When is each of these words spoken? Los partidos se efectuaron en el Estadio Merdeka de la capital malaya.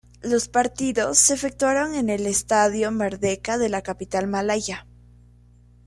Los 0.23 0.47
partidos 0.47 1.19
se 1.19 1.35
efectuaron 1.35 1.93
en 1.93 2.09
el 2.09 2.25
Estadio 2.25 2.89
Merdeka 2.89 3.59
de 3.59 3.69
la 3.69 3.83
capital 3.83 4.25
malaya. 4.25 4.87